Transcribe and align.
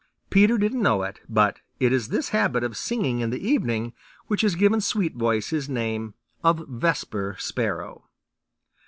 Peter 0.31 0.57
didn't 0.57 0.81
know 0.81 1.03
it, 1.03 1.19
but 1.29 1.59
it 1.79 1.93
is 1.93 2.07
this 2.07 2.29
habit 2.29 2.63
of 2.63 2.75
singing 2.75 3.19
in 3.19 3.29
the 3.29 3.47
evening 3.47 3.93
which 4.25 4.41
has 4.41 4.55
given 4.55 4.79
Sweetvoice 4.79 5.51
his 5.51 5.69
name 5.69 6.15
of 6.43 6.65
Vesper 6.67 7.35
Sparrow. 7.37 8.09